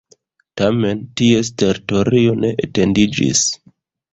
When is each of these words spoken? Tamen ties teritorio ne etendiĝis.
Tamen 0.61 1.03
ties 1.21 1.51
teritorio 1.63 2.35
ne 2.41 2.51
etendiĝis. 2.67 3.45